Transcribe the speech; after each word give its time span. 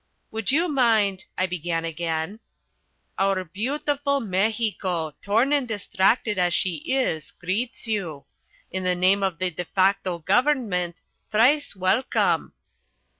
"Would 0.31 0.51
you 0.51 0.67
mind?" 0.67 1.25
I 1.37 1.45
began 1.45 1.85
again. 1.85 2.39
"Our 3.19 3.43
beautiful 3.43 4.19
Mexico, 4.19 5.13
torn 5.21 5.53
and 5.53 5.67
distracted 5.67 6.39
as 6.39 6.55
she 6.55 6.77
is, 6.91 7.29
greets 7.29 7.85
you. 7.85 8.25
In 8.71 8.83
the 8.83 8.95
name 8.95 9.21
of 9.21 9.37
the 9.37 9.51
de 9.51 9.63
facto 9.65 10.17
government, 10.17 10.95
thrice 11.29 11.75
welcome. 11.75 12.53